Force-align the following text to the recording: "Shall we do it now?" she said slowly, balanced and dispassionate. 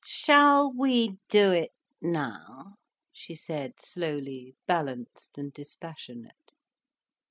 "Shall 0.03 0.73
we 0.73 1.19
do 1.29 1.51
it 1.51 1.73
now?" 2.01 2.77
she 3.13 3.35
said 3.35 3.73
slowly, 3.79 4.55
balanced 4.67 5.37
and 5.37 5.53
dispassionate. 5.53 6.53